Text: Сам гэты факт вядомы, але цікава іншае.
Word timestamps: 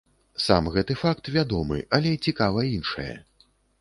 Сам 0.43 0.69
гэты 0.77 0.95
факт 1.01 1.29
вядомы, 1.35 1.77
але 1.99 2.17
цікава 2.29 2.65
іншае. 2.75 3.11